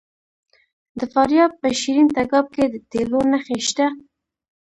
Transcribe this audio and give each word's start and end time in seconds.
د 0.99 1.01
فاریاب 1.13 1.51
په 1.61 1.67
شیرین 1.79 2.07
تګاب 2.15 2.45
کې 2.55 2.63
د 2.69 2.75
تیلو 2.91 3.19
نښې 3.31 3.57
شته. 3.67 3.87